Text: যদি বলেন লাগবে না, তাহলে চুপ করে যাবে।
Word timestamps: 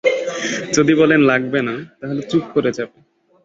যদি 0.73 0.93
বলেন 0.95 1.21
লাগবে 1.21 1.59
না, 1.61 1.75
তাহলে 1.99 2.21
চুপ 2.21 2.43
করে 2.53 2.71
যাবে। 2.77 2.97